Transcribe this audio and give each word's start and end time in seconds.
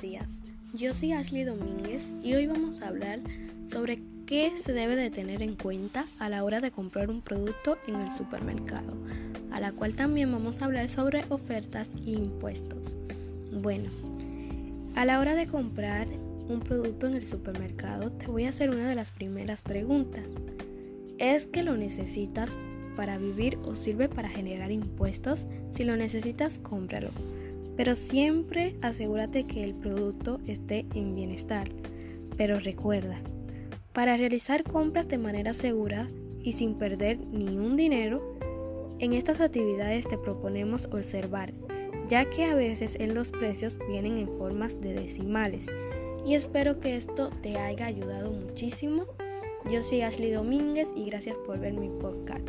días. 0.00 0.26
Yo 0.74 0.92
soy 0.92 1.12
Ashley 1.12 1.44
Domínguez 1.44 2.02
y 2.20 2.34
hoy 2.34 2.48
vamos 2.48 2.80
a 2.80 2.88
hablar 2.88 3.20
sobre 3.68 4.00
qué 4.26 4.52
se 4.60 4.72
debe 4.72 4.96
de 4.96 5.08
tener 5.08 5.40
en 5.40 5.54
cuenta 5.54 6.06
a 6.18 6.28
la 6.28 6.42
hora 6.42 6.60
de 6.60 6.72
comprar 6.72 7.08
un 7.08 7.20
producto 7.20 7.78
en 7.86 7.94
el 7.94 8.10
supermercado, 8.10 8.96
a 9.52 9.60
la 9.60 9.70
cual 9.70 9.94
también 9.94 10.32
vamos 10.32 10.60
a 10.60 10.64
hablar 10.64 10.88
sobre 10.88 11.24
ofertas 11.28 11.90
e 12.04 12.10
impuestos. 12.10 12.98
Bueno, 13.52 13.88
a 14.96 15.04
la 15.04 15.20
hora 15.20 15.36
de 15.36 15.46
comprar 15.46 16.08
un 16.48 16.58
producto 16.58 17.06
en 17.06 17.14
el 17.14 17.28
supermercado 17.28 18.10
te 18.10 18.26
voy 18.26 18.46
a 18.46 18.48
hacer 18.48 18.70
una 18.70 18.88
de 18.88 18.96
las 18.96 19.12
primeras 19.12 19.62
preguntas. 19.62 20.24
¿Es 21.18 21.46
que 21.46 21.62
lo 21.62 21.76
necesitas 21.76 22.50
para 22.96 23.16
vivir 23.16 23.58
o 23.64 23.76
sirve 23.76 24.08
para 24.08 24.28
generar 24.28 24.72
impuestos? 24.72 25.46
Si 25.70 25.84
lo 25.84 25.96
necesitas, 25.96 26.58
cómpralo 26.58 27.10
pero 27.76 27.94
siempre 27.94 28.76
asegúrate 28.82 29.44
que 29.44 29.64
el 29.64 29.74
producto 29.74 30.40
esté 30.46 30.86
en 30.94 31.14
bienestar. 31.14 31.68
Pero 32.36 32.58
recuerda, 32.58 33.20
para 33.92 34.16
realizar 34.16 34.64
compras 34.64 35.08
de 35.08 35.18
manera 35.18 35.52
segura 35.54 36.08
y 36.42 36.52
sin 36.52 36.74
perder 36.74 37.18
ni 37.18 37.56
un 37.56 37.76
dinero, 37.76 38.36
en 38.98 39.12
estas 39.12 39.40
actividades 39.40 40.06
te 40.06 40.16
proponemos 40.16 40.86
observar, 40.86 41.52
ya 42.08 42.28
que 42.30 42.44
a 42.44 42.54
veces 42.54 42.96
en 43.00 43.14
los 43.14 43.30
precios 43.30 43.76
vienen 43.88 44.16
en 44.16 44.28
formas 44.38 44.80
de 44.80 44.94
decimales. 44.94 45.66
Y 46.24 46.34
espero 46.34 46.78
que 46.78 46.96
esto 46.96 47.30
te 47.42 47.56
haya 47.58 47.86
ayudado 47.86 48.30
muchísimo. 48.30 49.06
Yo 49.70 49.82
soy 49.82 50.02
Ashley 50.02 50.30
Domínguez 50.30 50.88
y 50.94 51.06
gracias 51.06 51.36
por 51.46 51.58
ver 51.58 51.74
mi 51.74 51.88
podcast. 51.88 52.48